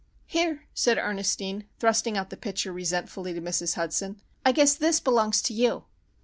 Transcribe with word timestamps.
"Here," 0.25 0.63
said 0.73 0.97
Ernestine, 0.97 1.65
thrusting 1.77 2.17
out 2.17 2.31
the 2.31 2.35
pitcher 2.35 2.73
resentfully 2.73 3.35
to 3.35 3.39
Mrs. 3.39 3.75
Hudson, 3.75 4.19
"I 4.43 4.51
guess 4.51 4.73
this 4.73 4.99
belongs 4.99 5.43
to 5.43 5.53
you." 5.53 5.83